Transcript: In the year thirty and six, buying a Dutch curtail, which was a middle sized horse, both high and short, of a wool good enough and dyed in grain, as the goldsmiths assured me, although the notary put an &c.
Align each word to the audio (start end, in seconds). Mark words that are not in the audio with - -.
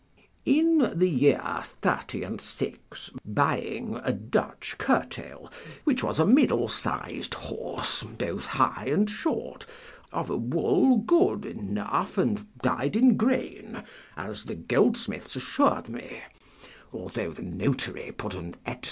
In 0.47 0.93
the 0.97 1.07
year 1.07 1.61
thirty 1.63 2.23
and 2.23 2.41
six, 2.41 3.11
buying 3.23 4.01
a 4.03 4.11
Dutch 4.11 4.73
curtail, 4.79 5.51
which 5.83 6.03
was 6.03 6.17
a 6.17 6.25
middle 6.25 6.67
sized 6.67 7.35
horse, 7.35 8.01
both 8.01 8.47
high 8.47 8.85
and 8.87 9.07
short, 9.07 9.67
of 10.11 10.31
a 10.31 10.37
wool 10.37 10.97
good 10.97 11.45
enough 11.45 12.17
and 12.17 12.47
dyed 12.63 12.95
in 12.95 13.15
grain, 13.15 13.83
as 14.17 14.45
the 14.45 14.55
goldsmiths 14.55 15.35
assured 15.35 15.87
me, 15.87 16.23
although 16.91 17.29
the 17.29 17.43
notary 17.43 18.11
put 18.11 18.33
an 18.33 18.55
&c. 18.67 18.77